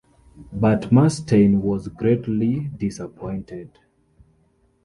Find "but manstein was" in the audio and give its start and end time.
0.51-1.87